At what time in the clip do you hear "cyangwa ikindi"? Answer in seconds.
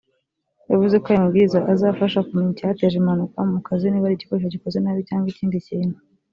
5.09-5.65